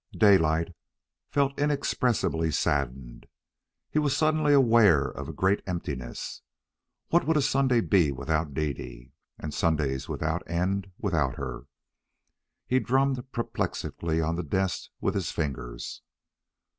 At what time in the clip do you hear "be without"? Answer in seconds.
7.81-8.51